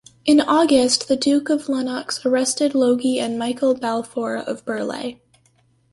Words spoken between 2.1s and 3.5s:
arrested Logie and